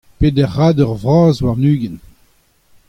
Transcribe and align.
peder 0.19 0.49
c'hador 0.55 0.93
vras 1.03 1.37
warn-ugent. 1.43 2.01